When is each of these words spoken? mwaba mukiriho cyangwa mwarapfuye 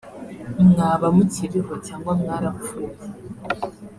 mwaba 0.69 1.07
mukiriho 1.15 1.73
cyangwa 1.87 2.11
mwarapfuye 2.21 2.93